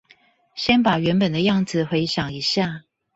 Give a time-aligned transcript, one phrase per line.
[0.55, 2.85] 先把原本的樣子回想一下